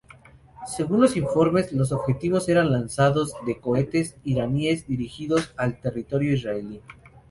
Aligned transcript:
Según 0.65 1.01
los 1.01 1.15
informes, 1.15 1.71
los 1.73 1.91
objetivos 1.91 2.49
eran 2.49 2.71
lanzadores 2.71 3.33
de 3.45 3.61
cohetes 3.61 4.17
iraníes 4.23 4.87
dirigidos 4.87 5.53
al 5.57 5.79
territorio 5.79 6.33
israelí. 6.33 6.81